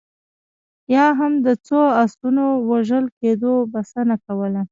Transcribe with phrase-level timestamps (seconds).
[0.95, 4.59] یا هم د څو اسونو وژل کېدو بسنه کوله.